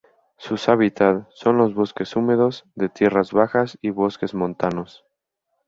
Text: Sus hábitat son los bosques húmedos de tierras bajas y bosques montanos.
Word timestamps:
Sus 0.37 0.67
hábitat 0.67 1.27
son 1.29 1.59
los 1.59 1.75
bosques 1.75 2.15
húmedos 2.15 2.65
de 2.73 2.89
tierras 2.89 3.33
bajas 3.33 3.77
y 3.83 3.91
bosques 3.91 4.33
montanos. 4.33 5.03